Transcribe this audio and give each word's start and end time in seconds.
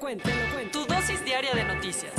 Tu 0.00 0.84
dosis 0.84 1.24
diaria 1.24 1.52
de 1.54 1.64
noticias. 1.64 2.12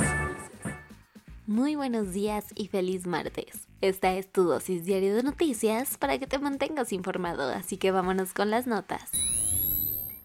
Muy 1.46 1.76
buenos 1.76 2.12
días 2.12 2.44
y 2.54 2.68
feliz 2.68 3.06
martes. 3.06 3.68
Esta 3.80 4.12
es 4.12 4.30
tu 4.30 4.44
dosis 4.44 4.84
diaria 4.84 5.14
de 5.14 5.22
noticias 5.22 5.96
para 5.96 6.18
que 6.18 6.26
te 6.26 6.38
mantengas 6.38 6.92
informado, 6.92 7.48
así 7.48 7.78
que 7.78 7.90
vámonos 7.90 8.34
con 8.34 8.50
las 8.50 8.66
notas. 8.66 9.10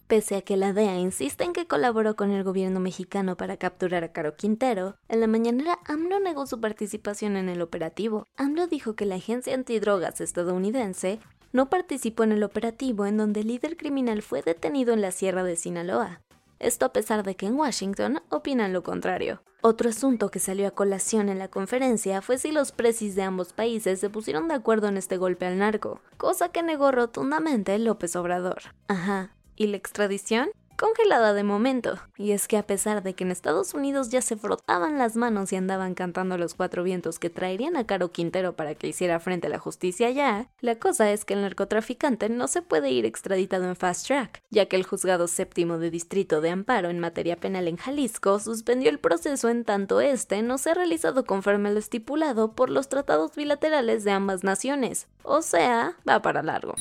Pese 0.07 0.35
a 0.35 0.41
que 0.41 0.57
la 0.57 0.73
DEA 0.73 0.99
insiste 0.99 1.45
en 1.45 1.53
que 1.53 1.65
colaboró 1.65 2.17
con 2.17 2.31
el 2.31 2.43
gobierno 2.43 2.81
mexicano 2.81 3.37
para 3.37 3.55
capturar 3.55 4.03
a 4.03 4.11
Caro 4.11 4.35
Quintero, 4.35 4.97
en 5.07 5.21
la 5.21 5.27
mañanera 5.27 5.79
AMLO 5.85 6.19
negó 6.19 6.47
su 6.47 6.59
participación 6.59 7.37
en 7.37 7.47
el 7.47 7.61
operativo. 7.61 8.27
AMLO 8.35 8.67
dijo 8.67 8.97
que 8.97 9.05
la 9.05 9.15
agencia 9.15 9.53
antidrogas 9.53 10.19
estadounidense 10.19 11.19
no 11.53 11.69
participó 11.69 12.23
en 12.23 12.33
el 12.33 12.43
operativo 12.43 13.05
en 13.05 13.15
donde 13.15 13.39
el 13.39 13.47
líder 13.47 13.77
criminal 13.77 14.21
fue 14.21 14.41
detenido 14.41 14.93
en 14.93 14.99
la 14.99 15.11
Sierra 15.11 15.45
de 15.45 15.55
Sinaloa. 15.55 16.24
Esto 16.59 16.85
a 16.85 16.93
pesar 16.93 17.23
de 17.23 17.35
que 17.35 17.45
en 17.45 17.55
Washington 17.55 18.21
opinan 18.29 18.73
lo 18.73 18.84
contrario. 18.84 19.41
Otro 19.61 19.89
asunto 19.89 20.29
que 20.29 20.39
salió 20.39 20.67
a 20.67 20.71
colación 20.71 21.29
en 21.29 21.39
la 21.39 21.47
conferencia 21.47 22.21
fue 22.21 22.37
si 22.37 22.51
los 22.51 22.71
presis 22.71 23.15
de 23.15 23.23
ambos 23.23 23.53
países 23.53 23.99
se 23.99 24.09
pusieron 24.09 24.47
de 24.47 24.53
acuerdo 24.53 24.87
en 24.87 24.97
este 24.97 25.17
golpe 25.17 25.45
al 25.45 25.57
narco, 25.57 26.01
cosa 26.17 26.49
que 26.49 26.62
negó 26.63 26.91
rotundamente 26.91 27.77
López 27.79 28.15
Obrador. 28.15 28.62
Ajá, 28.87 29.31
¿Y 29.57 29.67
la 29.67 29.77
extradición? 29.77 30.49
Congelada 30.77 31.34
de 31.34 31.43
momento. 31.43 31.99
Y 32.18 32.31
es 32.31 32.49
que 32.49 32.57
a 32.57 32.68
pesar 32.68 33.01
de 33.01 33.13
que 33.13 33.23
en 33.23 33.31
Estados 33.31 33.73
Unidos 33.73 34.09
ya 34.09 34.21
se 34.21 34.35
frotaban 34.35 34.98
las 34.98 35.15
manos 35.15 35.54
y 35.54 35.55
andaban 35.55 35.93
cantando 35.93 36.37
los 36.37 36.54
cuatro 36.54 36.84
vientos 36.84 37.18
que 37.18 37.29
traerían 37.29 37.77
a 37.77 37.87
Caro 37.87 38.12
Quintero 38.12 38.57
para 38.57 38.76
que 38.76 38.87
hiciera 38.87 39.21
frente 39.21 39.48
a 39.48 39.49
la 39.49 39.57
justicia 39.57 40.09
ya, 40.12 40.49
la 40.59 40.76
cosa 40.76 41.12
es 41.12 41.23
que 41.23 41.34
el 41.34 41.43
narcotraficante 41.43 42.27
no 42.27 42.49
se 42.49 42.62
puede 42.62 42.91
ir 42.91 43.05
extraditado 43.05 43.70
en 43.70 43.77
fast 43.77 44.07
track, 44.07 44.43
ya 44.49 44.65
que 44.65 44.76
el 44.76 44.84
juzgado 44.84 45.29
séptimo 45.29 45.77
de 45.77 45.91
distrito 45.91 46.41
de 46.41 46.49
amparo 46.49 46.90
en 46.90 46.99
materia 46.99 47.37
penal 47.37 47.70
en 47.70 47.77
Jalisco 47.77 48.40
suspendió 48.40 48.90
el 48.90 48.99
proceso 48.99 49.48
en 49.48 49.63
tanto 49.63 50.01
este 50.01 50.41
no 50.41 50.57
se 50.57 50.71
ha 50.71 50.73
realizado 50.73 51.23
conforme 51.23 51.70
a 51.70 51.71
lo 51.71 51.79
estipulado 51.79 52.51
por 52.51 52.70
los 52.70 52.90
tratados 52.90 53.34
bilaterales 53.35 54.03
de 54.03 54.12
ambas 54.12 54.43
naciones. 54.43 55.07
O 55.23 55.41
sea, 55.41 55.96
va 56.07 56.21
para 56.21 56.43
largo. 56.43 56.76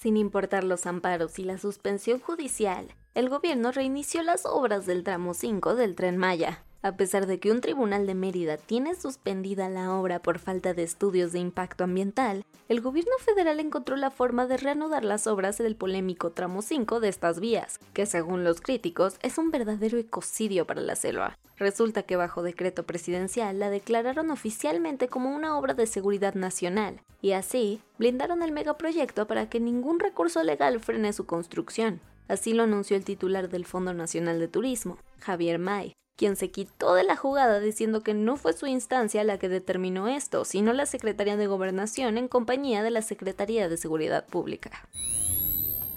Sin 0.00 0.16
importar 0.16 0.64
los 0.64 0.86
amparos 0.86 1.38
y 1.38 1.44
la 1.44 1.58
suspensión 1.58 2.20
judicial, 2.20 2.94
el 3.14 3.28
gobierno 3.28 3.70
reinició 3.70 4.22
las 4.22 4.46
obras 4.46 4.86
del 4.86 5.04
tramo 5.04 5.34
5 5.34 5.74
del 5.74 5.94
tren 5.94 6.16
Maya. 6.16 6.64
A 6.82 6.96
pesar 6.96 7.26
de 7.26 7.38
que 7.38 7.52
un 7.52 7.60
tribunal 7.60 8.06
de 8.06 8.14
Mérida 8.14 8.56
tiene 8.56 8.94
suspendida 8.94 9.68
la 9.68 9.92
obra 9.92 10.22
por 10.22 10.38
falta 10.38 10.72
de 10.72 10.82
estudios 10.82 11.30
de 11.30 11.38
impacto 11.38 11.84
ambiental, 11.84 12.46
el 12.70 12.80
gobierno 12.80 13.12
federal 13.18 13.60
encontró 13.60 13.96
la 13.96 14.10
forma 14.10 14.46
de 14.46 14.56
reanudar 14.56 15.04
las 15.04 15.26
obras 15.26 15.58
del 15.58 15.76
polémico 15.76 16.30
tramo 16.30 16.62
5 16.62 17.00
de 17.00 17.08
estas 17.10 17.38
vías, 17.38 17.80
que 17.92 18.06
según 18.06 18.44
los 18.44 18.62
críticos 18.62 19.18
es 19.20 19.36
un 19.36 19.50
verdadero 19.50 19.98
ecocidio 19.98 20.66
para 20.66 20.80
la 20.80 20.96
selva. 20.96 21.36
Resulta 21.58 22.04
que 22.04 22.16
bajo 22.16 22.42
decreto 22.42 22.84
presidencial 22.84 23.58
la 23.58 23.68
declararon 23.68 24.30
oficialmente 24.30 25.08
como 25.08 25.36
una 25.36 25.58
obra 25.58 25.74
de 25.74 25.86
seguridad 25.86 26.32
nacional, 26.32 27.02
y 27.20 27.32
así 27.32 27.82
blindaron 27.98 28.42
el 28.42 28.52
megaproyecto 28.52 29.26
para 29.26 29.50
que 29.50 29.60
ningún 29.60 30.00
recurso 30.00 30.42
legal 30.42 30.80
frene 30.80 31.12
su 31.12 31.26
construcción. 31.26 32.00
Así 32.26 32.54
lo 32.54 32.62
anunció 32.62 32.96
el 32.96 33.04
titular 33.04 33.50
del 33.50 33.66
Fondo 33.66 33.92
Nacional 33.92 34.40
de 34.40 34.48
Turismo, 34.48 34.96
Javier 35.18 35.58
May, 35.58 35.92
quien 36.16 36.36
se 36.36 36.50
quitó 36.50 36.94
de 36.94 37.04
la 37.04 37.16
jugada 37.16 37.60
diciendo 37.60 38.02
que 38.02 38.14
no 38.14 38.36
fue 38.36 38.52
su 38.52 38.66
instancia 38.66 39.24
la 39.24 39.38
que 39.38 39.48
determinó 39.48 40.08
esto, 40.08 40.44
sino 40.44 40.72
la 40.72 40.86
Secretaría 40.86 41.36
de 41.36 41.46
Gobernación 41.46 42.18
en 42.18 42.28
compañía 42.28 42.82
de 42.82 42.90
la 42.90 43.02
Secretaría 43.02 43.68
de 43.68 43.76
Seguridad 43.76 44.26
Pública. 44.26 44.88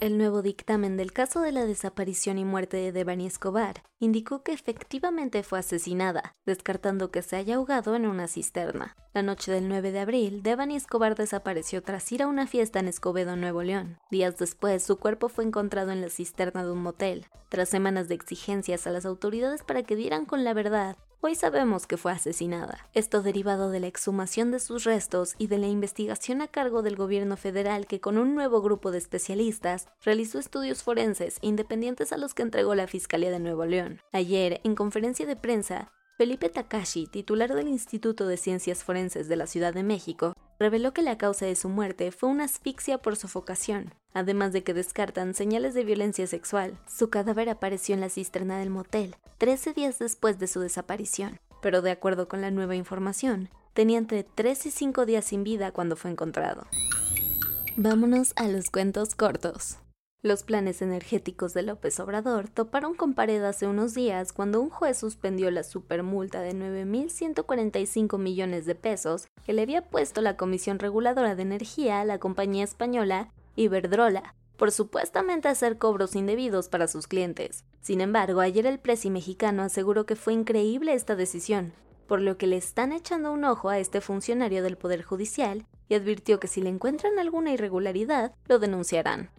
El 0.04 0.18
nuevo 0.18 0.42
dictamen 0.42 0.98
del 0.98 1.14
caso 1.14 1.40
de 1.40 1.54
la 1.54 1.66
desaparición 1.66 2.38
y 2.38 2.44
muerte 2.44 2.76
de 2.76 2.92
Devani 2.92 3.26
Escobar 3.26 3.84
indicó 4.00 4.44
que 4.44 4.52
efectivamente 4.52 5.44
fue 5.44 5.60
asesinada, 5.60 6.36
descartando 6.46 7.10
que 7.10 7.22
se 7.22 7.38
haya 7.38 7.56
ahogado 7.56 7.96
en 7.96 8.06
una 8.06 8.28
cisterna. 8.28 8.98
La 9.14 9.22
noche 9.22 9.54
del 9.54 9.70
9 9.70 9.94
de 9.94 10.00
abril, 10.02 10.44
Devani 10.44 10.76
Escobar 10.76 11.16
desapareció 11.16 11.82
tras 11.84 12.12
ir 12.12 12.22
a 12.22 12.28
una 12.28 12.48
fiesta 12.48 12.80
en 12.80 12.90
Escobedo, 12.90 13.38
Nuevo 13.38 13.64
León. 13.64 13.98
Días 14.12 14.36
después, 14.38 14.84
su 14.84 14.98
cuerpo 14.98 15.30
fue 15.30 15.46
encontrado 15.46 15.94
en 15.94 16.02
la 16.02 16.10
cisterna 16.10 16.66
de 16.66 16.74
un 16.74 16.84
motel. 16.84 17.28
Tras 17.48 17.70
semanas 17.70 18.10
de 18.10 18.16
exigencias 18.16 18.86
a 18.86 18.92
las 18.92 19.06
autoridades 19.06 19.64
para 19.64 19.84
que 19.84 19.96
dieran 19.96 20.26
con 20.26 20.44
la 20.44 20.54
verdad, 20.54 20.98
Hoy 21.26 21.36
sabemos 21.36 21.88
que 21.88 21.96
fue 21.96 22.12
asesinada. 22.12 22.86
Esto 22.94 23.22
derivado 23.22 23.70
de 23.70 23.80
la 23.80 23.88
exhumación 23.88 24.52
de 24.52 24.60
sus 24.60 24.84
restos 24.84 25.36
y 25.38 25.48
de 25.48 25.58
la 25.58 25.68
investigación 25.68 26.42
a 26.42 26.50
cargo 26.50 26.82
del 26.82 26.98
gobierno 26.98 27.38
federal 27.38 27.88
que 27.88 28.02
con 28.02 28.18
un 28.18 28.36
nuevo 28.36 28.62
grupo 28.62 28.92
de 28.92 28.98
especialistas 28.98 29.88
realizó 30.04 30.38
estudios 30.38 30.84
forenses 30.84 31.38
independientes 31.40 32.12
a 32.12 32.18
los 32.18 32.34
que 32.34 32.42
entregó 32.42 32.76
la 32.76 32.88
Fiscalía 32.88 33.32
de 33.32 33.40
Nuevo 33.40 33.66
León. 33.66 34.02
Ayer, 34.12 34.60
en 34.66 34.76
conferencia 34.76 35.26
de 35.26 35.38
prensa, 35.38 35.94
Felipe 36.16 36.48
Takashi, 36.48 37.08
titular 37.08 37.56
del 37.56 37.68
Instituto 37.68 38.28
de 38.28 38.38
Ciencias 38.38 38.84
Forenses 38.84 39.28
de 39.28 39.36
la 39.36 39.48
Ciudad 39.48 39.74
de 39.74 39.82
México, 39.82 40.34
reveló 40.60 40.94
que 40.94 41.02
la 41.02 41.18
causa 41.18 41.48
de 41.48 41.56
su 41.56 41.70
muerte 41.70 42.12
fue 42.12 42.30
una 42.30 42.44
asfixia 42.44 43.00
por 43.00 43.16
sofocación, 43.16 43.96
además 44.14 44.54
de 44.54 44.64
que 44.64 44.76
descartan 44.76 45.34
señales 45.34 45.74
de 45.74 45.84
violencia 45.84 46.28
sexual. 46.28 46.78
Su 46.88 47.10
cadáver 47.10 47.50
apareció 47.50 47.96
en 47.96 48.02
la 48.02 48.10
cisterna 48.10 48.60
del 48.60 48.70
motel, 48.70 49.16
13 49.40 49.74
días 49.74 49.98
después 49.98 50.38
de 50.38 50.46
su 50.46 50.60
desaparición, 50.60 51.40
pero 51.64 51.82
de 51.82 51.90
acuerdo 51.90 52.28
con 52.28 52.42
la 52.42 52.52
nueva 52.52 52.76
información, 52.76 53.50
tenía 53.74 53.98
entre 53.98 54.24
3 54.24 54.68
y 54.68 54.72
5 54.72 55.08
días 55.08 55.26
sin 55.26 55.44
vida 55.44 55.72
cuando 55.72 55.96
fue 55.96 56.12
encontrado. 56.12 56.68
Vámonos 57.76 58.34
a 58.36 58.48
los 58.48 58.70
cuentos 58.70 59.16
cortos. 59.16 59.78
Los 60.26 60.44
planes 60.44 60.82
energéticos 60.82 61.54
de 61.54 61.64
López 61.64 62.00
Obrador 62.00 62.48
toparon 62.48 62.94
con 62.94 63.14
pared 63.14 63.44
hace 63.44 63.68
unos 63.68 63.94
días 63.94 64.32
cuando 64.32 64.62
un 64.62 64.70
juez 64.70 64.98
suspendió 64.98 65.52
la 65.52 65.64
supermulta 65.64 66.40
de 66.40 66.54
9.145 66.54 68.18
millones 68.18 68.66
de 68.66 68.74
pesos 68.74 69.28
que 69.46 69.52
le 69.52 69.64
había 69.64 69.82
puesto 69.82 70.22
la 70.22 70.38
Comisión 70.38 70.80
Reguladora 70.80 71.36
de 71.36 71.42
Energía 71.42 72.00
a 72.00 72.06
la 72.06 72.20
compañía 72.20 72.64
española 72.64 73.34
Iberdrola 73.58 74.34
por 74.56 74.72
supuestamente 74.72 75.50
hacer 75.50 75.78
cobros 75.78 76.16
indebidos 76.16 76.70
para 76.70 76.88
sus 76.88 77.08
clientes. 77.08 77.66
Sin 77.82 78.00
embargo, 78.00 78.40
ayer 78.40 78.66
el 78.66 78.80
presi 78.80 79.10
mexicano 79.10 79.62
aseguró 79.62 80.06
que 80.06 80.16
fue 80.16 80.32
increíble 80.32 80.94
esta 80.94 81.18
decisión, 81.18 81.74
por 82.08 82.22
lo 82.22 82.38
que 82.38 82.48
le 82.48 82.56
están 82.56 82.94
echando 82.94 83.34
un 83.34 83.44
ojo 83.44 83.68
a 83.68 83.78
este 83.78 84.00
funcionario 84.00 84.64
del 84.64 84.78
Poder 84.78 85.04
Judicial 85.04 85.66
y 85.90 85.96
advirtió 85.96 86.40
que 86.40 86.48
si 86.48 86.62
le 86.62 86.70
encuentran 86.70 87.20
alguna 87.20 87.52
irregularidad, 87.52 88.34
lo 88.48 88.58
denunciarán 88.58 89.30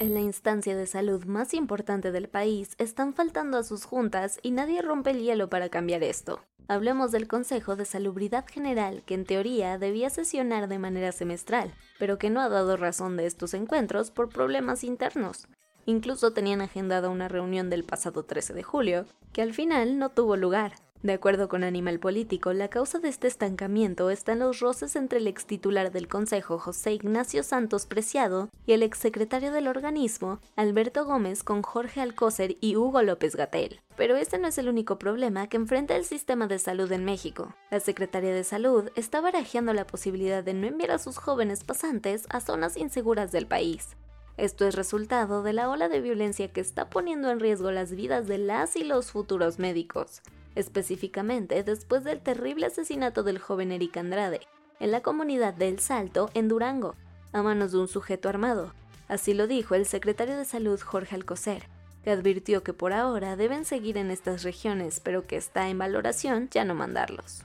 en 0.00 0.14
la 0.14 0.20
instancia 0.20 0.76
de 0.76 0.86
salud 0.86 1.24
más 1.24 1.54
importante 1.54 2.12
del 2.12 2.28
país 2.28 2.74
están 2.78 3.14
faltando 3.14 3.58
a 3.58 3.62
sus 3.62 3.84
juntas 3.84 4.38
y 4.42 4.50
nadie 4.50 4.82
rompe 4.82 5.10
el 5.10 5.22
hielo 5.22 5.48
para 5.48 5.68
cambiar 5.68 6.02
esto. 6.02 6.40
Hablemos 6.68 7.12
del 7.12 7.26
Consejo 7.26 7.76
de 7.76 7.84
Salubridad 7.84 8.44
General, 8.46 9.02
que 9.04 9.14
en 9.14 9.24
teoría 9.24 9.78
debía 9.78 10.10
sesionar 10.10 10.68
de 10.68 10.78
manera 10.78 11.12
semestral, 11.12 11.72
pero 11.98 12.18
que 12.18 12.30
no 12.30 12.40
ha 12.40 12.48
dado 12.48 12.76
razón 12.76 13.16
de 13.16 13.26
estos 13.26 13.54
encuentros 13.54 14.10
por 14.10 14.28
problemas 14.28 14.84
internos. 14.84 15.48
Incluso 15.86 16.32
tenían 16.32 16.60
agendada 16.60 17.08
una 17.08 17.28
reunión 17.28 17.70
del 17.70 17.84
pasado 17.84 18.24
13 18.24 18.52
de 18.52 18.62
julio, 18.62 19.06
que 19.32 19.42
al 19.42 19.54
final 19.54 19.98
no 19.98 20.10
tuvo 20.10 20.36
lugar. 20.36 20.74
De 21.00 21.12
acuerdo 21.12 21.48
con 21.48 21.62
Animal 21.62 22.00
Político, 22.00 22.52
la 22.52 22.66
causa 22.66 22.98
de 22.98 23.08
este 23.08 23.28
estancamiento 23.28 24.10
está 24.10 24.32
en 24.32 24.40
los 24.40 24.58
roces 24.58 24.96
entre 24.96 25.20
el 25.20 25.28
ex 25.28 25.46
titular 25.46 25.92
del 25.92 26.08
Consejo, 26.08 26.58
José 26.58 26.92
Ignacio 26.92 27.44
Santos 27.44 27.86
Preciado, 27.86 28.48
y 28.66 28.72
el 28.72 28.82
exsecretario 28.82 29.52
del 29.52 29.68
organismo, 29.68 30.40
Alberto 30.56 31.04
Gómez, 31.04 31.44
con 31.44 31.62
Jorge 31.62 32.00
Alcócer 32.00 32.56
y 32.60 32.74
Hugo 32.74 33.02
López 33.02 33.36
Gatel. 33.36 33.80
Pero 33.96 34.16
este 34.16 34.38
no 34.38 34.48
es 34.48 34.58
el 34.58 34.68
único 34.68 34.98
problema 34.98 35.46
que 35.46 35.56
enfrenta 35.56 35.94
el 35.94 36.04
sistema 36.04 36.48
de 36.48 36.58
salud 36.58 36.90
en 36.90 37.04
México. 37.04 37.54
La 37.70 37.78
Secretaría 37.78 38.34
de 38.34 38.42
Salud 38.42 38.90
está 38.96 39.20
barajeando 39.20 39.72
la 39.74 39.86
posibilidad 39.86 40.42
de 40.42 40.54
no 40.54 40.66
enviar 40.66 40.90
a 40.90 40.98
sus 40.98 41.16
jóvenes 41.16 41.62
pasantes 41.62 42.26
a 42.28 42.40
zonas 42.40 42.76
inseguras 42.76 43.30
del 43.30 43.46
país. 43.46 43.90
Esto 44.36 44.66
es 44.66 44.74
resultado 44.74 45.44
de 45.44 45.52
la 45.52 45.70
ola 45.70 45.88
de 45.88 46.00
violencia 46.00 46.52
que 46.52 46.60
está 46.60 46.90
poniendo 46.90 47.30
en 47.30 47.38
riesgo 47.38 47.70
las 47.70 47.92
vidas 47.92 48.26
de 48.26 48.38
las 48.38 48.74
y 48.74 48.82
los 48.82 49.12
futuros 49.12 49.60
médicos 49.60 50.22
específicamente 50.58 51.62
después 51.62 52.04
del 52.04 52.20
terrible 52.20 52.66
asesinato 52.66 53.22
del 53.22 53.38
joven 53.38 53.72
Eric 53.72 53.96
Andrade, 53.96 54.40
en 54.80 54.90
la 54.90 55.00
comunidad 55.00 55.54
de 55.54 55.68
El 55.68 55.78
Salto, 55.78 56.30
en 56.34 56.48
Durango. 56.48 56.94
a 57.32 57.42
manos 57.42 57.72
de 57.72 57.78
un 57.78 57.88
sujeto 57.88 58.30
armado. 58.30 58.72
Así 59.06 59.34
lo 59.34 59.46
dijo 59.46 59.74
el 59.74 59.84
secretario 59.84 60.36
de 60.38 60.46
Salud 60.46 60.80
Jorge 60.80 61.14
Alcocer, 61.14 61.68
que 62.02 62.10
advirtió 62.10 62.62
que 62.62 62.72
por 62.72 62.94
ahora 62.94 63.36
deben 63.36 63.66
seguir 63.66 63.98
en 63.98 64.10
estas 64.10 64.44
regiones, 64.44 65.00
pero 65.00 65.26
que 65.26 65.36
está 65.36 65.68
en 65.68 65.76
valoración 65.76 66.48
ya 66.50 66.64
no 66.64 66.74
mandarlos. 66.74 67.42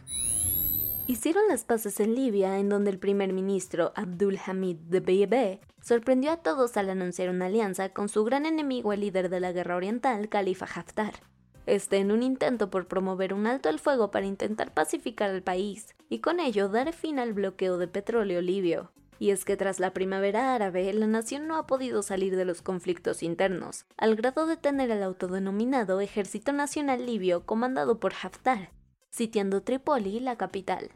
Hicieron 1.05 1.43
las 1.49 1.65
paces 1.65 1.99
en 1.99 2.15
Libia, 2.15 2.59
en 2.59 2.69
donde 2.69 2.91
el 2.91 2.97
primer 2.97 3.33
ministro 3.33 3.91
Abdul 3.95 4.39
Hamid 4.45 4.77
Dbeibeh 4.87 5.59
sorprendió 5.81 6.31
a 6.31 6.37
todos 6.37 6.77
al 6.77 6.89
anunciar 6.89 7.29
una 7.29 7.47
alianza 7.47 7.89
con 7.89 8.07
su 8.07 8.23
gran 8.23 8.45
enemigo, 8.45 8.93
el 8.93 9.01
líder 9.01 9.29
de 9.29 9.41
la 9.41 9.51
guerra 9.51 9.75
oriental, 9.75 10.29
Khalifa 10.29 10.65
Haftar. 10.65 11.32
Este 11.65 11.97
en 11.97 12.11
un 12.11 12.23
intento 12.23 12.69
por 12.69 12.87
promover 12.87 13.33
un 13.33 13.47
alto 13.47 13.69
al 13.69 13.79
fuego 13.79 14.11
para 14.11 14.25
intentar 14.25 14.73
pacificar 14.73 15.29
al 15.29 15.43
país 15.43 15.95
y 16.09 16.19
con 16.19 16.39
ello 16.39 16.67
dar 16.67 16.91
fin 16.93 17.19
al 17.19 17.33
bloqueo 17.33 17.77
de 17.77 17.87
petróleo 17.87 18.41
libio. 18.41 18.91
Y 19.19 19.29
es 19.29 19.45
que 19.45 19.55
tras 19.55 19.79
la 19.79 19.93
primavera 19.93 20.53
árabe, 20.53 20.91
la 20.91 21.07
nación 21.07 21.47
no 21.47 21.55
ha 21.55 21.65
podido 21.65 22.03
salir 22.03 22.35
de 22.35 22.43
los 22.43 22.61
conflictos 22.61 23.23
internos, 23.23 23.85
al 23.95 24.15
grado 24.15 24.45
de 24.45 24.57
tener 24.57 24.91
al 24.91 25.03
autodenominado 25.03 26.01
Ejército 26.01 26.51
Nacional 26.51 27.05
Libio 27.05 27.45
comandado 27.45 27.99
por 27.99 28.13
Haftar, 28.21 28.71
sitiando 29.11 29.61
Trípoli, 29.61 30.19
la 30.19 30.35
capital. 30.35 30.89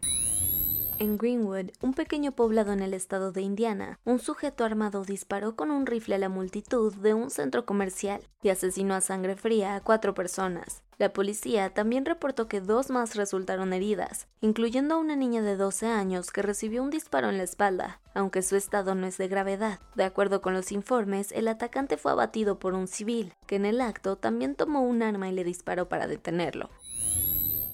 En 1.00 1.20
Greenwood, 1.20 1.70
un 1.82 1.94
pequeño 1.94 2.32
poblado 2.32 2.74
en 2.74 2.82
el 2.82 2.96
estado 2.96 3.32
de 3.32 3.42
Indiana, 3.42 4.00
un 4.04 4.18
sujeto 4.18 4.66
armado 4.66 5.04
disparó 5.04 5.56
con 5.56 5.70
un 5.70 5.86
rifle 5.86 6.16
a 6.16 6.18
la 6.18 6.28
multitud 6.28 6.92
de 6.96 7.14
un 7.14 7.30
centro 7.30 7.68
comercial 7.68 8.22
y 8.42 8.50
asesinó 8.50 8.96
a 8.96 9.02
sangre 9.02 9.36
fría 9.36 9.76
a 9.76 9.82
cuatro 9.82 10.16
personas. 10.16 10.82
La 10.98 11.14
policía 11.14 11.72
también 11.72 12.06
reportó 12.06 12.48
que 12.48 12.62
dos 12.62 12.90
más 12.90 13.16
resultaron 13.16 13.74
heridas, 13.74 14.28
incluyendo 14.42 14.96
a 14.96 14.98
una 14.98 15.16
niña 15.16 15.44
de 15.44 15.56
12 15.56 15.86
años 15.86 16.32
que 16.32 16.42
recibió 16.42 16.82
un 16.82 16.90
disparo 16.90 17.30
en 17.30 17.38
la 17.38 17.44
espalda, 17.44 18.02
aunque 18.16 18.42
su 18.42 18.56
estado 18.56 18.96
no 18.96 19.06
es 19.06 19.20
de 19.20 19.28
gravedad. 19.28 19.80
De 19.94 20.04
acuerdo 20.04 20.42
con 20.42 20.56
los 20.56 20.72
informes, 20.72 21.32
el 21.32 21.48
atacante 21.48 21.98
fue 21.98 22.12
abatido 22.12 22.58
por 22.58 22.74
un 22.74 22.88
civil, 22.88 23.36
que 23.46 23.58
en 23.58 23.68
el 23.68 23.82
acto 23.82 24.16
también 24.16 24.56
tomó 24.56 24.82
un 24.82 25.04
arma 25.04 25.30
y 25.30 25.34
le 25.34 25.44
disparó 25.44 25.88
para 25.88 26.08
detenerlo. 26.08 26.72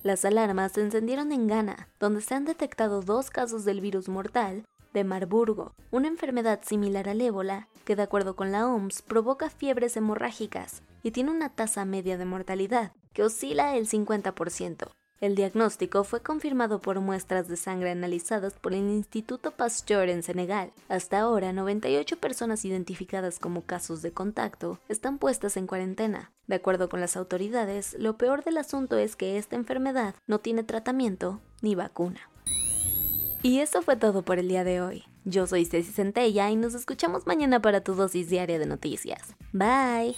Las 0.04 0.26
alarmas 0.26 0.74
se 0.74 0.82
encendieron 0.82 1.32
en 1.32 1.48
Ghana, 1.48 1.88
donde 1.98 2.20
se 2.20 2.36
han 2.36 2.44
detectado 2.44 3.02
dos 3.02 3.30
casos 3.30 3.64
del 3.64 3.80
virus 3.80 4.10
mortal 4.10 4.66
de 4.94 5.06
Marburgo, 5.06 5.74
una 5.92 6.10
enfermedad 6.10 6.60
similar 6.62 7.08
al 7.08 7.22
ébola 7.22 7.70
que, 7.86 7.96
de 7.96 8.04
acuerdo 8.04 8.36
con 8.36 8.52
la 8.52 8.68
OMS, 8.68 9.02
provoca 9.02 9.50
fiebres 9.50 9.96
hemorrágicas 9.96 10.84
y 11.04 11.12
tiene 11.12 11.32
una 11.32 11.50
tasa 11.50 11.86
media 11.86 12.18
de 12.18 12.26
mortalidad 12.26 12.92
que 13.14 13.24
oscila 13.24 13.78
el 13.78 13.88
50%. 13.88 14.90
El 15.24 15.36
diagnóstico 15.36 16.04
fue 16.04 16.20
confirmado 16.20 16.82
por 16.82 17.00
muestras 17.00 17.48
de 17.48 17.56
sangre 17.56 17.92
analizadas 17.92 18.56
por 18.56 18.74
el 18.74 18.90
Instituto 18.90 19.52
Pasteur 19.52 20.10
en 20.10 20.22
Senegal. 20.22 20.74
Hasta 20.90 21.22
ahora, 21.22 21.54
98 21.54 22.18
personas 22.18 22.66
identificadas 22.66 23.40
como 23.40 23.62
casos 23.62 24.02
de 24.02 24.12
contacto 24.12 24.80
están 24.90 25.20
puestas 25.20 25.56
en 25.56 25.66
cuarentena. 25.66 26.34
De 26.48 26.56
acuerdo 26.56 26.90
con 26.90 27.00
las 27.00 27.16
autoridades, 27.16 27.96
lo 27.98 28.18
peor 28.18 28.44
del 28.44 28.58
asunto 28.58 28.98
es 28.98 29.16
que 29.16 29.38
esta 29.38 29.56
enfermedad 29.56 30.14
no 30.28 30.40
tiene 30.40 30.64
tratamiento 30.64 31.40
ni 31.62 31.74
vacuna. 31.74 32.20
Y 33.42 33.60
eso 33.60 33.82
fue 33.82 33.96
todo 33.96 34.24
por 34.24 34.40
el 34.40 34.50
día 34.50 34.66
de 34.66 34.82
hoy. 34.82 35.06
Yo 35.24 35.48
soy 35.48 35.64
Ceci 35.64 35.94
Centella 35.94 36.52
y 36.52 36.58
nos 36.58 36.74
escuchamos 36.74 37.28
mañana 37.28 37.62
para 37.62 37.82
tu 37.82 37.94
dosis 37.94 38.30
diaria 38.30 38.60
de 38.60 38.66
noticias. 38.66 39.38
Bye. 39.54 40.18